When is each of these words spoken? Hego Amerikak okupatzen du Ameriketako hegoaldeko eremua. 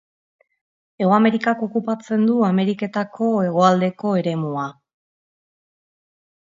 Hego 1.03 1.13
Amerikak 1.17 1.61
okupatzen 1.67 2.25
du 2.31 2.39
Ameriketako 2.49 3.31
hegoaldeko 3.45 4.17
eremua. 4.25 4.69